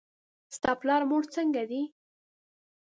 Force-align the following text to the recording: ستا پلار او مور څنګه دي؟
ستا 0.55 0.71
پلار 0.81 1.01
او 1.03 1.07
مور 1.09 1.23
څنګه 1.35 1.61
دي؟ 1.69 1.81